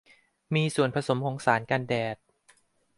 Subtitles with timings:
[0.55, 2.17] มีส่วนผสมของสารกันแดด